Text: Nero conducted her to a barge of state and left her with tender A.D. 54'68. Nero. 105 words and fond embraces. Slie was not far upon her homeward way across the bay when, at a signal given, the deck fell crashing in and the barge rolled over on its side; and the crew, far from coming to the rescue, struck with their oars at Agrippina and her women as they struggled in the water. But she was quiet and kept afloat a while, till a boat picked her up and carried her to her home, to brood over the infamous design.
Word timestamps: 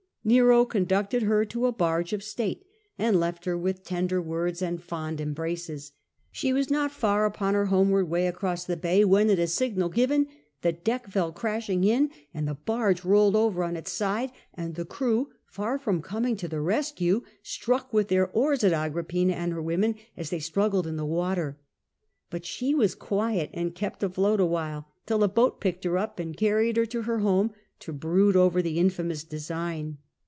Nero 0.23 0.65
conducted 0.65 1.23
her 1.23 1.45
to 1.45 1.65
a 1.65 1.71
barge 1.71 2.13
of 2.13 2.21
state 2.21 2.63
and 2.95 3.19
left 3.19 3.45
her 3.45 3.57
with 3.57 3.83
tender 3.83 4.19
A.D. 4.19 4.25
54'68. 4.25 4.27
Nero. 4.29 4.29
105 4.29 4.29
words 4.29 4.61
and 4.61 4.83
fond 4.83 5.19
embraces. 5.19 5.91
Slie 6.31 6.53
was 6.53 6.69
not 6.69 6.91
far 6.91 7.25
upon 7.25 7.55
her 7.55 7.65
homeward 7.65 8.05
way 8.07 8.27
across 8.27 8.63
the 8.63 8.77
bay 8.77 9.03
when, 9.03 9.31
at 9.31 9.39
a 9.39 9.47
signal 9.47 9.89
given, 9.89 10.27
the 10.61 10.73
deck 10.73 11.07
fell 11.07 11.31
crashing 11.31 11.83
in 11.83 12.11
and 12.35 12.47
the 12.47 12.53
barge 12.53 13.03
rolled 13.03 13.35
over 13.35 13.63
on 13.63 13.75
its 13.75 13.91
side; 13.91 14.31
and 14.53 14.75
the 14.75 14.85
crew, 14.85 15.31
far 15.47 15.79
from 15.79 16.03
coming 16.03 16.35
to 16.37 16.47
the 16.47 16.61
rescue, 16.61 17.23
struck 17.41 17.91
with 17.91 18.09
their 18.09 18.29
oars 18.29 18.63
at 18.63 18.73
Agrippina 18.73 19.33
and 19.33 19.53
her 19.53 19.59
women 19.61 19.95
as 20.15 20.29
they 20.29 20.37
struggled 20.39 20.85
in 20.85 20.97
the 20.97 21.03
water. 21.05 21.57
But 22.29 22.45
she 22.45 22.75
was 22.75 22.93
quiet 22.93 23.49
and 23.55 23.73
kept 23.73 24.03
afloat 24.03 24.39
a 24.39 24.45
while, 24.45 24.85
till 25.07 25.23
a 25.23 25.27
boat 25.27 25.59
picked 25.59 25.83
her 25.83 25.97
up 25.97 26.19
and 26.19 26.37
carried 26.37 26.77
her 26.77 26.85
to 26.85 27.01
her 27.01 27.17
home, 27.21 27.53
to 27.79 27.91
brood 27.91 28.35
over 28.35 28.61
the 28.61 28.77
infamous 28.77 29.23
design. 29.23 29.97